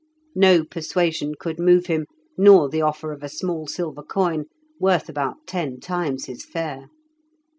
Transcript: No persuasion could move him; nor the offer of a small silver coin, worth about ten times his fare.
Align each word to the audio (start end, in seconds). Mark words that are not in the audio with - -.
No 0.33 0.63
persuasion 0.63 1.35
could 1.39 1.59
move 1.59 1.85
him; 1.85 2.07
nor 2.35 2.69
the 2.69 2.81
offer 2.81 3.11
of 3.11 3.21
a 3.21 3.29
small 3.29 3.67
silver 3.67 4.01
coin, 4.01 4.45
worth 4.79 5.09
about 5.09 5.45
ten 5.45 5.79
times 5.79 6.25
his 6.25 6.43
fare. 6.43 6.87